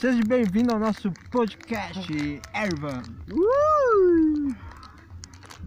[0.00, 3.02] Seja bem-vindo ao nosso podcast Erva.
[3.30, 4.54] Uh!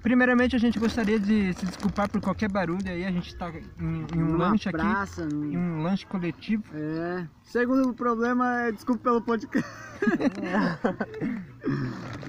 [0.02, 3.06] Primeiramente, a gente gostaria de se desculpar por qualquer barulho aí.
[3.06, 6.64] A gente tá em, em um lanche aqui, praça, em um lanche coletivo.
[6.74, 7.28] É.
[7.44, 9.70] Segundo problema é desculpa pelo podcast.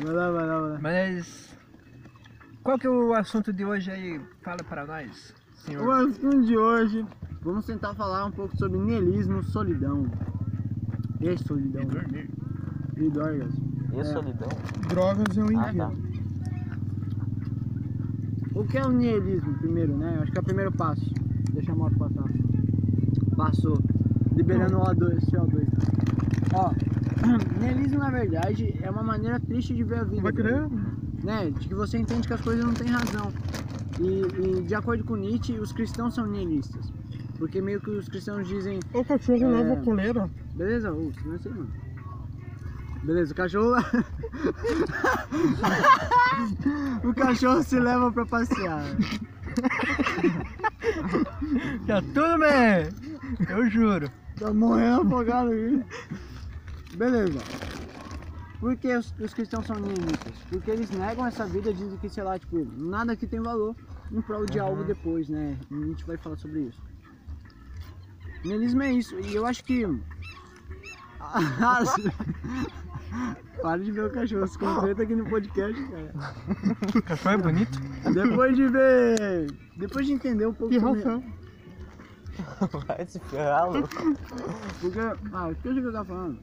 [0.05, 0.79] vai lá, vai lá, vai lá.
[0.83, 1.57] Mas
[2.63, 4.21] qual que é o assunto de hoje aí?
[4.43, 5.91] Fala para nós, O senhor.
[6.07, 7.07] assunto de hoje,
[7.41, 10.11] vamos tentar falar um pouco sobre niilismo, solidão.
[11.21, 11.83] E solidão.
[12.97, 13.55] E drogas.
[13.93, 14.05] E É.
[14.05, 14.49] solidão?
[14.89, 15.71] Drogas é um Ah, tá.
[15.73, 16.15] inferno.
[18.55, 20.19] O que é o niilismo, primeiro, né?
[20.23, 21.13] Acho que é o primeiro passo.
[21.53, 22.25] Deixa a moto passar.
[23.37, 23.79] Passou.
[24.37, 25.67] Liberando o O2, CO2.
[26.55, 26.73] Ó,
[27.61, 30.23] niilismo, na verdade, é uma maneira triste de ver a vida.
[30.23, 30.69] Vai querer?
[31.25, 33.33] né, de que você entende que as coisas não têm razão.
[33.99, 36.93] E, e, de acordo com Nietzsche, os cristãos são nihilistas.
[37.39, 39.47] Porque meio que os cristãos dizem, O cachorro É.
[39.49, 40.31] leva a coleira.
[40.55, 41.73] Beleza, ô, não é assim, mano.
[43.03, 43.75] Beleza, o cachorro
[47.05, 48.83] o cachorro se leva pra passear.
[51.87, 52.89] Tá tudo bem!
[53.49, 54.11] Eu juro.
[54.39, 55.85] Tá morrendo afogado aqui.
[56.97, 57.39] Beleza.
[58.59, 60.35] Por que os, os cristãos são nihilistas?
[60.49, 63.77] Porque eles negam essa vida, dizem que, sei lá, tipo, nada aqui tem valor
[64.11, 65.59] em prol de algo depois, né?
[65.71, 66.81] E a gente vai falar sobre isso.
[68.45, 69.87] Nihilismo é isso, e eu acho que.
[73.63, 76.13] Para de ver o cachorro, se concentra aqui no podcast, cara.
[76.97, 77.79] O cachorro é bonito?
[78.13, 79.47] Depois de ver.
[79.77, 81.03] Depois de entender um pouco Que sobre.
[82.87, 83.89] Vai se ferrar, louco.
[84.81, 84.99] Porque.
[85.33, 86.39] Ah, o que eu tava falando.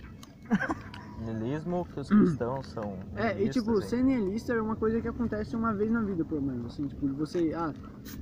[1.19, 2.97] Niilismo que os cristãos são.
[3.15, 4.03] É, e tipo, nihilistas, ser hein?
[4.03, 6.73] nihilista é uma coisa que acontece uma vez na vida, pelo menos.
[6.73, 7.71] Assim, tipo, você, ah,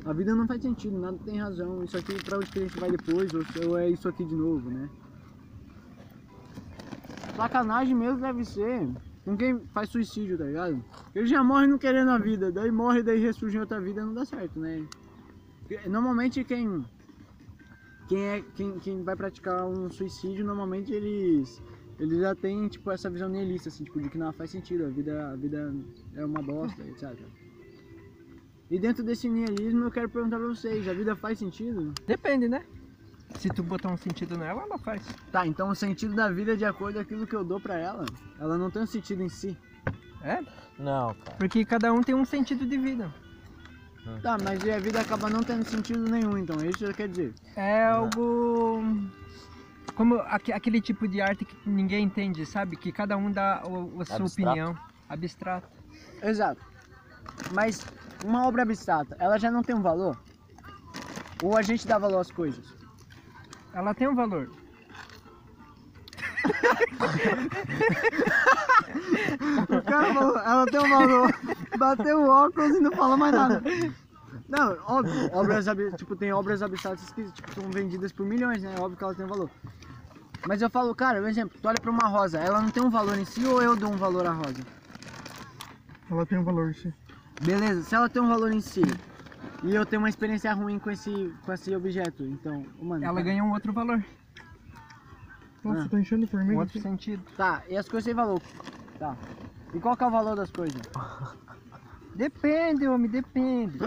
[0.06, 2.78] a vida não faz sentido, nada tem razão, isso aqui pra onde que a gente
[2.78, 4.90] vai depois, ou, se- ou é isso aqui de novo, né?
[7.40, 8.88] Sacanagem mesmo deve ser
[9.24, 10.84] com quem faz suicídio, tá ligado?
[11.16, 14.14] Ele já morre não querendo a vida, daí morre, daí ressurge em outra vida, não
[14.14, 14.86] dá certo, né?
[15.88, 16.84] Normalmente quem.
[18.10, 21.62] Quem, é, quem, quem vai praticar um suicídio, normalmente eles
[22.00, 24.90] eles já têm, tipo, essa visão nihilista, assim, tipo, de que não faz sentido, a
[24.90, 25.74] vida, a vida
[26.16, 27.20] é uma bosta, etc.
[28.72, 31.94] E dentro desse nihilismo eu quero perguntar pra vocês, a vida faz sentido?
[32.08, 32.66] Depende, né?
[33.38, 35.02] Se tu botar um sentido nela, ela faz.
[35.32, 37.76] Tá, então o sentido da vida é de acordo com aquilo que eu dou pra
[37.78, 38.06] ela.
[38.40, 39.58] Ela não tem um sentido em si.
[40.22, 40.40] É?
[40.78, 41.38] Não, cara.
[41.38, 43.14] Porque cada um tem um sentido de vida.
[44.24, 47.08] Tá, mas e a vida acaba não tendo sentido nenhum, então, é isso que quer
[47.08, 47.34] dizer.
[47.56, 48.82] É algo.
[49.96, 52.76] Como aque- aquele tipo de arte que ninguém entende, sabe?
[52.76, 54.34] Que cada um dá o- a sua Abstrato.
[54.34, 54.78] opinião.
[55.08, 55.68] Abstrato.
[56.24, 56.62] Exato.
[57.52, 57.86] Mas
[58.24, 60.18] uma obra abstrata, ela já não tem um valor?
[61.44, 62.66] Ou a gente dá valor às coisas?
[63.74, 64.50] Ela tem um valor.
[69.70, 71.40] O cara falou, ela tem um valor.
[71.78, 73.64] Bateu o óculos e não fala mais nada.
[74.48, 75.66] Não, óbvio, obras,
[75.96, 78.74] tipo, tem obras abstratas que tipo, são vendidas por milhões, né?
[78.80, 79.50] Óbvio que ela tem um valor.
[80.48, 82.90] Mas eu falo, cara, um exemplo, tu olha pra uma rosa, ela não tem um
[82.90, 84.66] valor em si ou eu dou um valor à rosa?
[86.10, 86.92] Ela tem um valor, sim.
[87.42, 88.82] Beleza, se ela tem um valor em si
[89.64, 93.04] e eu tenho uma experiência ruim com esse, com esse objeto, então, mano.
[93.04, 94.04] Ela tá, ganha um outro valor.
[95.64, 95.90] Nossa, Ah.
[95.90, 97.22] tá enchendo de Um formiga outro sentido.
[97.36, 98.42] Tá, e as coisas têm valor.
[98.98, 99.16] Tá.
[99.74, 100.82] E qual que é o valor das coisas?
[102.16, 103.80] Depende, homem, depende.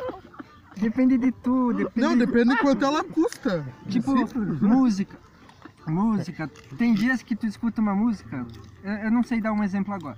[0.79, 1.79] Depende de tudo.
[1.79, 3.63] Depende Não, depende de quanto ela custa.
[3.89, 4.15] Tipo,
[4.65, 5.19] música.
[5.87, 6.49] Música.
[6.79, 8.47] Tem dias que tu escuta uma música,
[8.83, 10.17] eu, eu não sei dar um exemplo agora.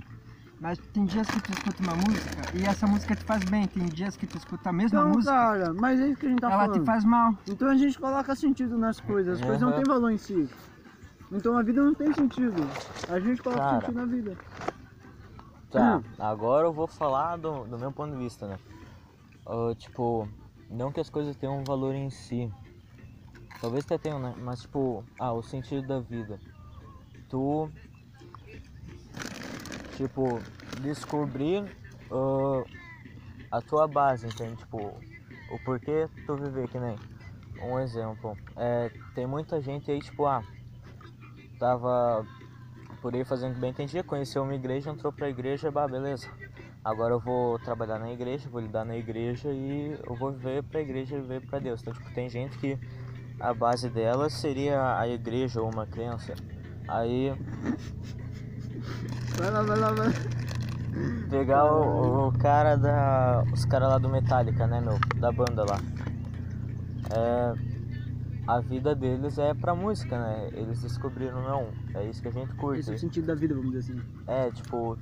[0.65, 3.69] Mas tem dias que tu escuta uma música e essa música te faz bem.
[3.69, 6.31] Tem dias que tu escuta a mesma Então, música, cara, mas é isso que a
[6.31, 6.81] gente tá ela falando.
[6.81, 7.35] te faz mal.
[7.47, 10.49] Então a gente coloca sentido nas coisas, as coisas não têm valor em si.
[11.31, 12.67] Então a vida não tem sentido.
[13.11, 13.83] A gente coloca Cara.
[13.83, 14.35] sentido na vida.
[15.71, 16.03] Tá, Hum.
[16.19, 18.57] agora eu vou falar do, do meu ponto de vista, né?
[19.47, 20.27] Ah, tipo,
[20.71, 22.51] não que as coisas tenham um valor em si.
[23.61, 24.35] Talvez até tenham, né?
[24.39, 26.41] Mas tipo, ah, o sentido da vida.
[27.29, 27.69] Tu,
[29.97, 30.41] tipo,
[30.81, 31.65] descobrir
[32.11, 32.65] ah,
[33.51, 34.57] a tua base, entende?
[34.57, 34.79] Tipo,
[35.51, 36.97] o porquê tu viver, que nem
[37.63, 38.37] um exemplo.
[38.57, 40.43] É, tem muita gente aí, tipo, ah,
[41.59, 42.27] tava
[43.01, 46.29] por aí fazendo bem entendia, conheceu uma igreja, entrou pra igreja, bah, beleza.
[46.83, 50.81] Agora eu vou trabalhar na igreja, vou lidar na igreja e eu vou viver pra
[50.81, 51.81] igreja e viver pra Deus.
[51.81, 52.79] Então, tipo, tem gente que
[53.41, 56.35] a base dela seria a igreja ou uma crença.
[56.87, 57.33] Aí
[59.39, 60.15] Vai lá, vai lá, vai lá.
[61.29, 63.45] pegar o, o cara da.
[63.53, 64.99] Os caras lá do Metallica, né meu?
[65.21, 65.81] Da banda lá.
[67.11, 67.55] É,
[68.47, 70.51] a vida deles é pra música, né?
[70.53, 72.81] Eles descobriram, não, é isso que a gente curte.
[72.81, 74.03] Esse é o sentido da vida, vamos dizer assim.
[74.27, 74.99] É, tipo,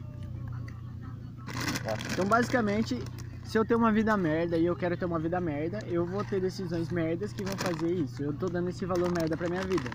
[2.13, 3.03] Então, basicamente,
[3.45, 6.25] se eu tenho uma vida merda e eu quero ter uma vida merda, eu vou
[6.25, 8.23] ter decisões merdas que vão fazer isso.
[8.23, 9.91] Eu tô dando esse valor merda pra minha vida.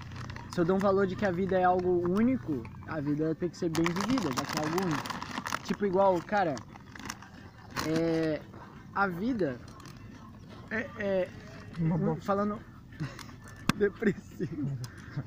[0.57, 3.48] Se eu dou um valor de que a vida é algo único, a vida tem
[3.48, 5.04] que ser bem vivida, já que é algo único.
[5.63, 6.56] Tipo, igual, cara,
[7.86, 8.42] é,
[8.95, 9.59] a vida
[10.71, 11.30] é, é
[11.80, 12.59] um- falando
[13.77, 14.68] depressivo.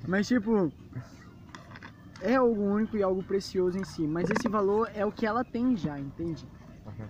[0.08, 0.72] Mas tipo,
[2.20, 5.44] é algo único e algo precioso em si, mas esse valor é o que ela
[5.44, 6.44] tem já, entende?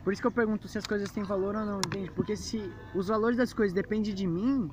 [0.04, 2.10] Por isso que eu pergunto se as coisas têm valor ou não, entende?
[2.10, 4.70] Porque se os valores das coisas dependem de mim,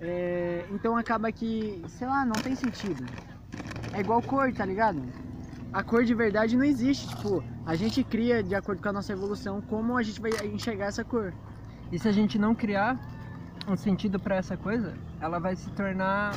[0.00, 3.04] é, então acaba que, sei lá, não tem sentido.
[3.92, 5.02] É igual cor, tá ligado?
[5.72, 9.12] A cor de verdade não existe, tipo, a gente cria de acordo com a nossa
[9.12, 11.32] evolução como a gente vai enxergar essa cor.
[11.90, 12.98] E se a gente não criar
[13.66, 16.32] um sentido pra essa coisa, ela vai se tornar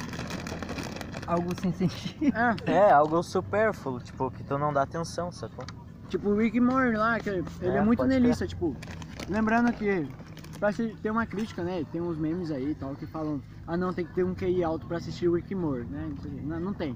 [1.27, 2.33] algo sem sentido.
[2.65, 2.71] É.
[2.71, 5.65] é algo supérfluo, tipo, que tu não dá atenção, sacou?
[6.09, 8.75] Tipo o Rick Moore lá, que ele é, É, muito nelista, tipo.
[9.29, 10.05] Lembrando que
[10.61, 11.83] pra ter uma crítica, né?
[11.91, 14.63] Tem uns memes aí e tal que falam, ah não, tem que ter um QI
[14.63, 16.13] alto pra assistir o Rick Moore, né?
[16.43, 16.95] Não, não, tem.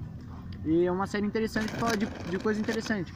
[0.64, 3.12] E é uma série interessante que fala de, de coisa interessante.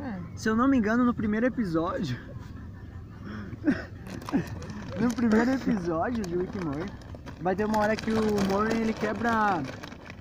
[0.00, 0.18] É.
[0.34, 2.18] Se eu não me engano, no primeiro episódio.
[5.00, 6.90] no primeiro episódio de Rick Moore,
[7.40, 9.62] vai ter uma hora que o Moore ele quebra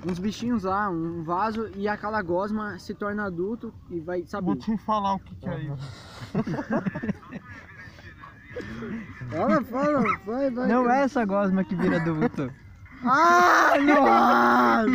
[0.06, 4.46] uns bichinhos lá, um vaso, e aquela gosma se torna adulto e vai, sabe?
[4.46, 5.92] Vou te falar o que, que é isso.
[9.30, 10.68] Fala, fala, vai, vai.
[10.68, 12.52] Não é essa gosma que vira adulto.
[13.04, 14.92] Ah, nossa!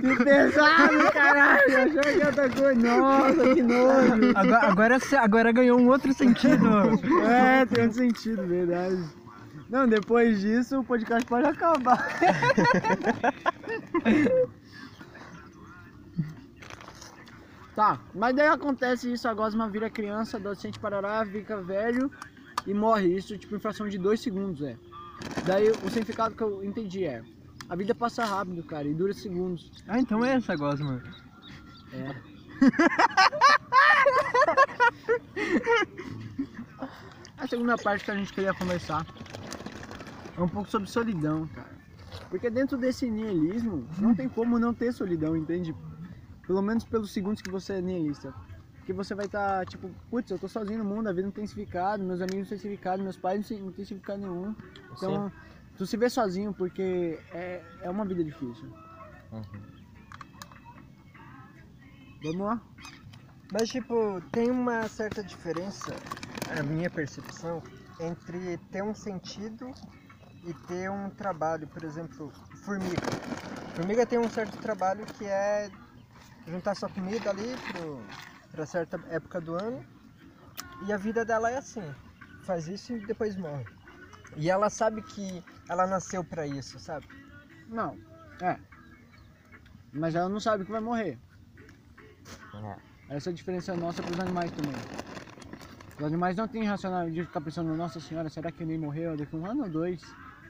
[0.00, 1.82] Que pesado, caralho!
[1.82, 2.96] Achou que outra coisa.
[2.96, 4.32] Nossa, que nojo!
[4.34, 6.66] Agora, agora, agora ganhou um outro sentido.
[7.26, 9.02] É, tem outro sentido, verdade.
[9.70, 12.06] Não, depois disso o podcast pode acabar.
[17.74, 22.10] tá, mas daí acontece isso, a Gosma vira criança, adolescente parará, fica velho
[22.66, 23.08] e morre.
[23.16, 24.76] Isso tipo em fração de dois segundos, é.
[25.46, 27.22] Daí o significado que eu entendi é.
[27.68, 29.70] A vida passa rápido, cara, e dura segundos.
[29.88, 31.02] Ah, então é essa gosma.
[31.92, 32.14] É.
[37.42, 39.04] A segunda parte que a gente queria conversar
[40.36, 41.72] é um pouco sobre solidão, cara.
[42.30, 45.74] Porque dentro desse niilismo, não tem como não ter solidão, entende?
[46.46, 48.32] Pelo menos pelos segundos que você é nihilista.
[48.82, 51.46] Porque você vai estar, tipo, putz, eu tô sozinho no mundo, a vida não tem
[51.46, 54.52] significado, meus amigos não têm significado, meus pais não têm- significado nenhum.
[54.90, 55.32] Então,
[55.78, 58.68] tu se vê sozinho porque é, é uma vida difícil.
[59.30, 59.44] Uhum.
[62.22, 62.60] Vamos lá?
[63.52, 65.96] Mas, tipo, tem uma certa diferença,
[66.50, 67.62] a minha percepção,
[68.00, 69.70] entre ter um sentido
[70.44, 71.68] e ter um trabalho.
[71.68, 72.32] Por exemplo,
[72.64, 73.00] formiga.
[73.76, 75.70] Formiga tem um certo trabalho que é
[76.48, 77.54] juntar sua comida ali
[78.52, 79.84] para certa época do ano.
[80.86, 81.82] E a vida dela é assim.
[82.44, 83.64] Faz isso e depois morre.
[84.36, 87.06] E ela sabe que ela nasceu para isso, sabe?
[87.68, 87.98] Não,
[88.40, 88.58] é.
[89.92, 91.18] Mas ela não sabe que vai morrer.
[92.54, 93.16] É.
[93.16, 94.74] Essa é a diferença nossa para os animais também.
[95.98, 99.36] Os animais não têm racionalidade de ficar pensando, nossa senhora, será que nem morreu daqui
[99.36, 100.02] a um ano ou dois?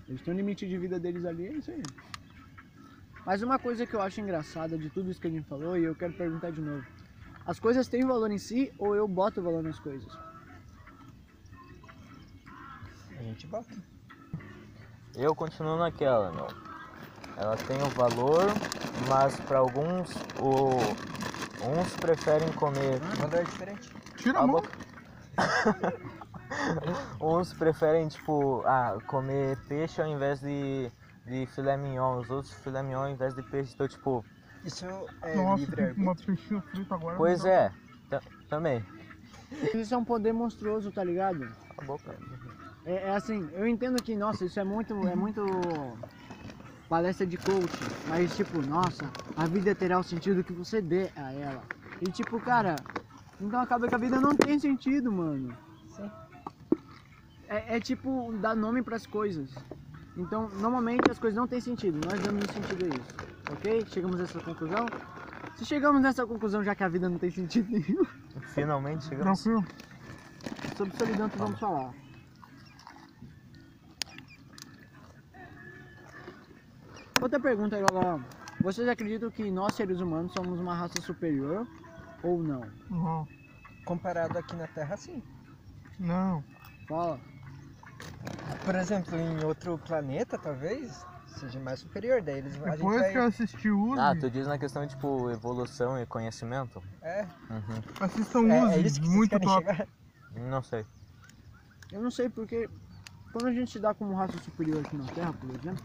[0.08, 1.82] Eles têm um limite de vida deles ali, é isso aí.
[3.26, 5.84] Mas uma coisa que eu acho engraçada de tudo isso que a gente falou, e
[5.84, 6.84] eu quero perguntar de novo.
[7.44, 10.12] As coisas têm valor em si ou eu boto valor nas coisas?
[13.18, 13.74] A gente bota.
[15.14, 16.48] Eu continuo naquela, meu.
[17.36, 18.46] Ela tem o valor,
[19.08, 20.70] mas para alguns, o...
[21.64, 22.98] uns preferem comer.
[23.18, 23.90] Valor é diferente.
[24.16, 24.70] Tira a a boca.
[27.20, 30.90] uns preferem, tipo, ah, comer peixe ao invés de,
[31.26, 32.18] de filé mignon.
[32.18, 33.72] Os outros filé mignon ao invés de peixe.
[33.74, 34.24] Então, tipo,
[34.64, 34.84] Isso
[35.22, 37.18] é Nossa, livre uma peixinho frito agora.
[37.18, 37.70] pois é,
[38.08, 38.84] ta- também.
[39.74, 41.56] Isso é um poder monstruoso, tá ligado?
[41.68, 42.18] Cala a boca.
[42.84, 45.40] É, é assim, eu entendo que, nossa, isso é muito, é muito
[46.88, 51.32] palestra de coach, mas tipo, nossa, a vida terá o sentido que você dê a
[51.32, 51.68] ela.
[52.00, 52.86] E tipo, cara,
[53.40, 55.58] então acaba que a vida não tem sentido, mano.
[55.86, 56.12] Sim.
[57.48, 59.64] É, é tipo dar nome pras coisas.
[60.16, 63.21] Então, normalmente as coisas não têm sentido, nós damos um sentido a isso.
[63.50, 63.86] Ok?
[63.86, 64.86] Chegamos a essa conclusão?
[65.56, 68.04] Se chegamos nessa conclusão, já que a vida não tem sentido nenhum,
[68.54, 69.42] Finalmente chegamos.
[69.42, 69.66] Tranquilo.
[70.76, 71.92] sobre solidão que vamos falar.
[77.20, 78.20] Outra pergunta aí, galera.
[78.60, 81.66] Vocês acreditam que nós, seres humanos, somos uma raça superior
[82.22, 82.62] ou não?
[82.90, 83.28] Não.
[83.84, 85.22] Comparado aqui na Terra, sim.
[85.98, 86.42] Não.
[86.88, 87.20] Fala.
[88.64, 91.04] por exemplo, em outro planeta, talvez,
[91.42, 92.22] seja mais superior.
[92.22, 93.12] Daí eles, Depois vai...
[93.12, 96.82] que eu assisti Uzi, Ah, tu diz na questão de tipo evolução e conhecimento?
[97.02, 97.82] É, Uhum.
[98.00, 99.66] assistam é, Uzi, é isso que muito top.
[99.66, 99.88] chegar.
[100.34, 100.86] Não sei.
[101.90, 102.68] Eu não sei porque
[103.32, 105.84] quando a gente se dá como raça superior aqui na Terra, por exemplo,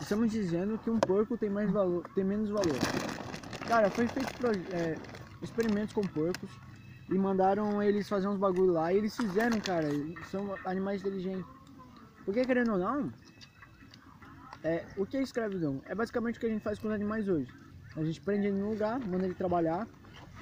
[0.00, 2.78] estamos dizendo que um porco tem mais valor, tem menos valor.
[3.66, 4.96] Cara, foi feito é,
[5.42, 6.50] experimentos com porcos
[7.08, 9.88] e mandaram eles fazer uns bagulho lá e eles fizeram, cara.
[10.30, 11.59] São animais inteligentes.
[12.30, 13.12] Porque querendo ou não,
[14.62, 15.82] é, o que é escravidão?
[15.84, 17.52] É basicamente o que a gente faz com os animais hoje.
[17.96, 19.84] A gente prende ele num lugar, manda ele trabalhar,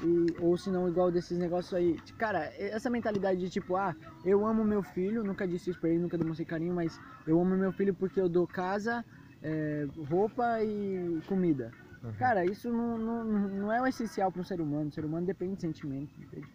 [0.02, 1.99] e, ou se não, igual desses negócios aí.
[2.18, 6.00] Cara, essa mentalidade de tipo, ah, eu amo meu filho, nunca disse isso pra ele,
[6.00, 9.02] nunca demonstrei carinho, mas eu amo meu filho porque eu dou casa,
[9.42, 11.73] é, roupa e comida.
[12.04, 12.12] Uhum.
[12.18, 14.90] Cara, isso não, não, não é o essencial para um ser humano.
[14.90, 16.47] O ser humano depende de sentimento, entende?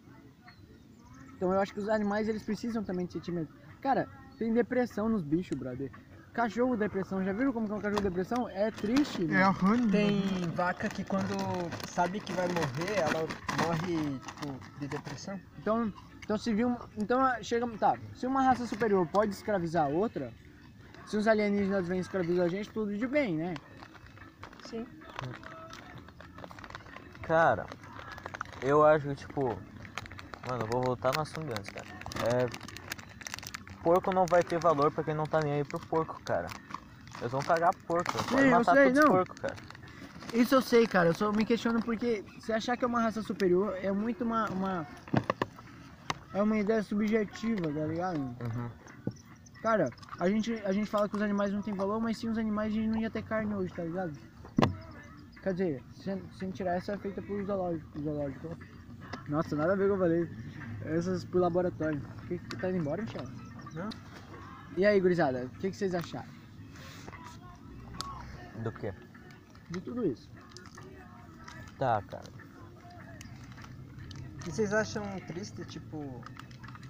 [1.36, 3.52] Então eu acho que os animais eles precisam também de sentimento.
[3.82, 4.08] Cara,
[4.44, 5.90] tem depressão nos bichos, brother.
[6.34, 8.48] Cachorro depressão, já viram como que é um cachorro depressão?
[8.50, 9.44] É triste, É mano.
[9.44, 9.90] a Honey.
[9.90, 10.20] Tem
[10.50, 11.34] vaca que quando
[11.86, 13.26] sabe que vai morrer, ela
[13.64, 15.40] morre, tipo, de depressão.
[15.58, 19.88] Então, então se viu, então ah, chega, tá, se uma raça superior pode escravizar a
[19.88, 20.30] outra,
[21.06, 23.54] se os alienígenas vêm escravizar a gente, tudo de bem, né?
[24.66, 24.86] Sim.
[27.22, 27.64] Cara,
[28.60, 29.56] eu acho que tipo.
[30.46, 31.86] Mano, eu vou voltar no assunto antes, cara.
[32.26, 32.73] É.
[33.84, 36.48] Porco não vai ter valor pra quem não tá nem aí pro porco, cara.
[37.20, 38.10] Eles vão cagar porco.
[38.30, 39.12] Sim, eu matar sei, todos os não.
[39.12, 39.54] porcos, cara.
[40.32, 43.22] Isso eu sei, cara, eu só me questiono porque se achar que é uma raça
[43.22, 44.86] superior é muito uma, uma
[46.32, 48.18] é uma ideia subjetiva, tá ligado?
[48.18, 48.68] Uhum.
[49.62, 49.88] Cara,
[50.18, 52.72] a gente, a gente fala que os animais não têm valor, mas sem os animais
[52.72, 54.12] a gente não ia ter carne hoje, tá ligado?
[55.42, 58.56] Quer dizer, sem, sem tirar essa é feita por zoológico, zoológico.
[59.28, 60.28] Nossa, nada a ver com eu falei.
[60.86, 62.02] Essas por laboratório.
[62.22, 63.43] O que, que tá indo embora, Michel?
[63.74, 63.90] Não.
[64.76, 66.28] E aí, gurizada, o que, que vocês acharam
[68.62, 68.92] Do que?
[69.70, 70.30] de tudo isso?
[71.78, 72.24] Tá, cara.
[74.46, 76.22] E vocês acham triste, tipo,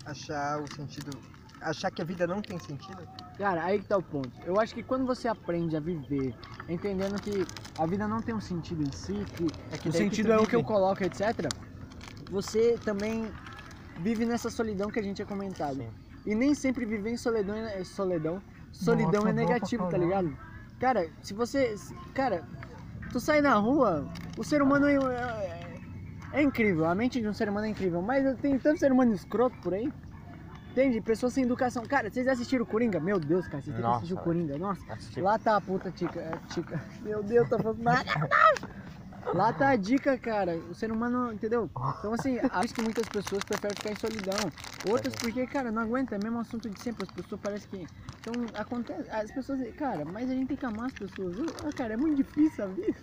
[0.04, 1.10] achar o sentido.
[1.60, 3.08] achar que a vida não tem sentido?
[3.38, 4.30] Cara, aí que tá o ponto.
[4.44, 6.34] Eu acho que quando você aprende a viver,
[6.68, 7.46] entendendo que
[7.78, 10.38] a vida não tem um sentido em si, que É que o sentido tu é
[10.38, 11.48] o que eu coloco, etc.
[12.30, 13.32] Você também
[14.00, 15.76] vive nessa solidão que a gente tinha comentado.
[15.76, 16.03] Sim.
[16.26, 18.42] E nem sempre viver em solidão é solidão.
[18.72, 20.36] Solidão Nossa, é negativo, tá ligado?
[20.80, 21.74] Cara, se você.
[22.14, 22.44] Cara,
[23.12, 25.76] tu sai na rua, o ser humano é, é,
[26.32, 29.14] é incrível, a mente de um ser humano é incrível, mas tem tanto ser humano
[29.14, 29.92] escroto por aí.
[30.72, 31.00] Entende?
[31.00, 31.84] Pessoas sem educação.
[31.84, 32.98] Cara, vocês assistiram o Coringa?
[32.98, 34.16] Meu Deus, cara, vocês têm que assistir o.
[34.16, 34.58] Coringa.
[34.58, 34.92] Nossa.
[34.92, 35.20] Assisti.
[35.20, 36.82] Lá tá a puta tica, tica.
[37.02, 37.84] Meu Deus, tá falando.
[39.32, 40.56] Lá tá a dica, cara.
[40.70, 41.70] O ser humano, entendeu?
[41.98, 44.52] Então assim, acho que muitas pessoas preferem ficar em solidão.
[44.84, 47.02] Outras porque, cara, não aguenta, é o mesmo assunto de sempre.
[47.02, 47.88] As pessoas parecem que.
[48.20, 49.08] Então acontece.
[49.10, 49.60] As pessoas.
[49.76, 51.36] Cara, mas a gente tem que amar as pessoas.
[51.38, 52.94] Eu- ah, cara, é muito difícil a vida.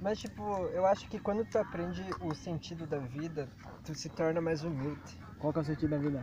[0.00, 3.48] Mas, tipo, eu acho que quando tu aprende o sentido da vida,
[3.84, 5.00] tu se torna mais humilde.
[5.38, 6.22] Qual que é o sentido da vida?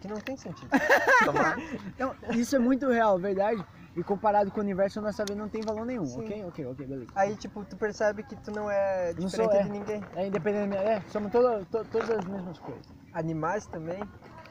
[0.00, 0.70] Que não tem sentido.
[1.94, 3.64] Então, isso é muito real, verdade.
[3.94, 6.06] E comparado com o universo, a nossa vida não tem valor nenhum.
[6.06, 6.20] Sim.
[6.20, 7.10] Ok, ok, ok, beleza.
[7.14, 9.62] Aí, tipo, tu percebe que tu não é Não diferente sou, é.
[9.64, 10.02] de ninguém.
[10.14, 10.76] É independente.
[10.76, 12.86] É, somos todas, to- todas as mesmas coisas.
[13.12, 14.02] Animais também.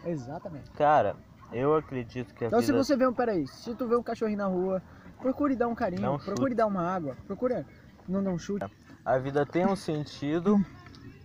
[0.05, 0.69] Exatamente.
[0.71, 1.15] Cara,
[1.51, 2.77] eu acredito que a Então se vida.
[2.83, 4.81] você vê um, peraí, se tu vê um cachorrinho na rua,
[5.19, 7.65] procure dar um carinho, Não procure dar uma água, procura
[8.07, 8.65] não dar um chute.
[9.03, 10.63] A vida tem um sentido,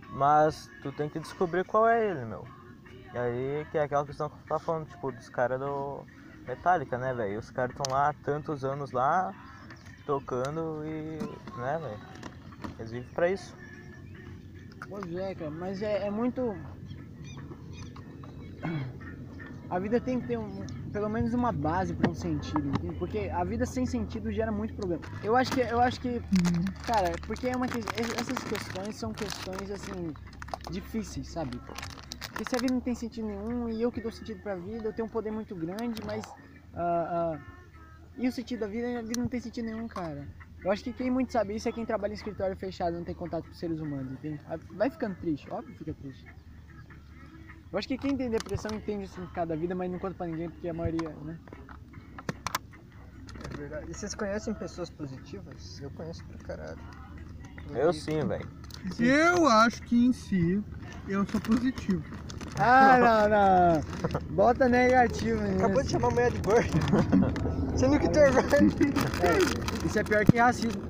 [0.09, 2.43] mas tu tem que descobrir qual é ele, meu.
[3.13, 6.03] E aí que é aquela questão que tu tá falando, tipo, dos caras do
[6.47, 7.39] Metallica, né, velho?
[7.39, 9.33] Os caras estão lá tantos anos lá,
[10.05, 11.19] tocando e.
[11.59, 11.99] né, velho?
[12.79, 13.55] Eles vivem pra isso.
[14.87, 16.55] Pois é, cara, mas é, é muito.
[19.69, 22.95] A vida tem que ter um- pelo menos uma base para um sentido, entende?
[22.97, 25.01] Porque a vida sem sentido gera muito problema.
[25.21, 26.21] Eu acho que, eu acho que,
[26.85, 27.83] cara, porque é uma que-
[28.17, 30.13] essas questões são questões assim
[30.71, 31.59] difíceis, sabe?
[32.37, 34.87] Porque se a vida não tem sentido nenhum e eu que dou sentido pra vida,
[34.87, 36.23] eu tenho um poder muito grande, mas
[36.71, 37.39] ah, ah,
[38.15, 40.27] e o sentido da vida, a vida não tem sentido nenhum, cara.
[40.63, 43.15] Eu acho que quem muito sabe isso é quem trabalha em escritório fechado, não tem
[43.15, 44.39] contato com seres humanos, entende?
[44.69, 46.27] Vai ficando triste, óbvio que fica triste.
[47.71, 50.27] Eu acho que quem tem depressão entende o significado da vida, mas não conta pra
[50.27, 51.39] ninguém, porque a maioria, né?
[53.51, 53.89] É verdade.
[53.89, 55.79] E vocês conhecem pessoas positivas?
[55.81, 56.79] Eu conheço pra caralho.
[57.73, 58.47] Eu sim, velho.
[58.99, 60.63] Eu acho que em si
[61.07, 62.26] eu sou positivo.
[62.59, 63.81] Ah, não, não.
[64.35, 65.57] Bota negativo nisso.
[65.57, 66.69] Acabou de chamar a mulher de gorda.
[67.77, 69.85] Sendo que tu é gordo.
[69.85, 70.81] Isso é pior que racismo.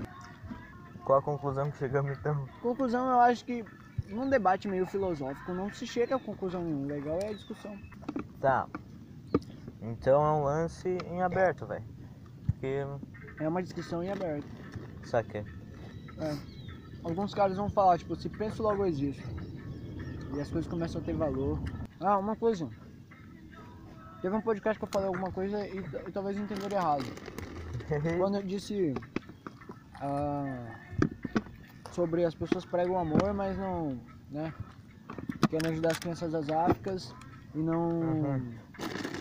[1.04, 2.48] Qual a conclusão que chegamos então?
[2.62, 3.66] Conclusão, eu acho que
[4.10, 6.86] num debate meio filosófico não se chega a conclusão nenhuma.
[6.86, 7.78] O legal é a discussão.
[8.40, 8.68] Tá.
[9.82, 11.84] Então é um lance em aberto, velho.
[12.46, 12.86] Porque.
[13.40, 14.48] É uma discussão em aberto.
[15.04, 15.46] Saquei.
[16.20, 16.36] É.
[17.04, 19.24] Alguns caras vão falar, tipo, se penso logo existe.
[20.36, 21.60] E as coisas começam a ter valor.
[22.00, 22.70] Ah, uma coisa.
[24.22, 27.06] Teve um podcast que eu falei alguma coisa e, e talvez entenderam errado.
[28.18, 28.94] Quando eu disse
[30.02, 30.76] ah,
[31.92, 34.00] sobre as pessoas pregam amor, mas não,
[34.32, 34.54] né?
[35.50, 37.14] Querem ajudar as crianças das Áfricas
[37.56, 38.54] e não, Uhum.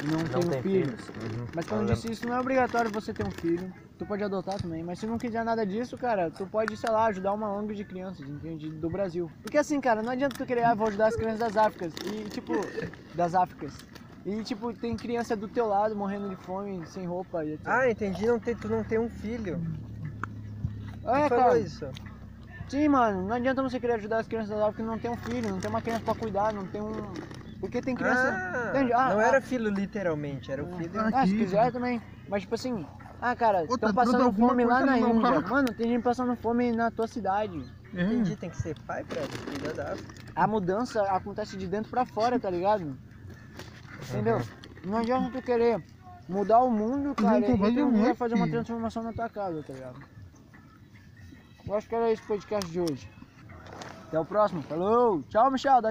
[0.03, 0.85] e não, Não tem tem um filho.
[0.87, 1.09] filhos.
[1.09, 1.47] Uhum.
[1.55, 3.73] Mas quando Eu eu disse isso, não é obrigatório você ter um filho.
[3.99, 7.07] Tu pode adotar também, mas se não quiser nada disso, cara, tu pode, sei lá,
[7.07, 8.69] ajudar uma ONG de crianças, entende?
[8.69, 9.31] Do Brasil.
[9.43, 11.95] Porque assim, cara, não adianta tu querer, ah, vou ajudar as crianças das Áfricas.
[12.05, 12.53] E, tipo,
[13.17, 13.73] das Áfricas.
[14.27, 17.67] E, tipo, tem criança do teu lado morrendo de fome, sem roupa e etc.
[17.67, 19.59] Ah, entendi, não tem, tu não tem um filho.
[21.05, 21.59] é, cara.
[21.59, 21.89] isso.
[22.69, 25.17] Sim, mano, não adianta você querer ajudar as crianças das Áfricas que não tem um
[25.17, 26.93] filho, não tem uma criança pra cuidar, não tem um.
[27.61, 28.29] Porque tem criança.
[28.29, 28.73] Ah?
[28.75, 29.25] Ah, não ah.
[29.25, 30.91] era filho literalmente, era o filho.
[30.97, 31.39] Ah, Ah, se Aqui.
[31.39, 32.03] quiser também.
[32.29, 32.85] Mas tipo assim,
[33.21, 35.21] ah cara, estão tá passando fome lá na Índia.
[35.21, 35.51] barco.
[35.51, 37.63] Mano, tem gente passando fome na tua cidade.
[37.95, 38.03] É.
[38.03, 40.15] Entendi, tem que ser pai pra cuidar da África.
[40.35, 42.97] A mudança acontece de dentro pra fora, tá ligado?
[44.09, 44.41] Entendeu?
[44.85, 45.83] Não adianta tu querer
[46.29, 49.29] mudar o mundo, cara, Gente, e vai tu não vai fazer uma transformação na tua
[49.29, 49.99] casa, tá ligado?
[51.67, 53.11] Eu acho que era esse o podcast de hoje.
[54.07, 54.63] Até o próximo.
[54.63, 55.23] Falou!
[55.25, 55.73] Tchau, Michel.
[55.73, 55.85] Dá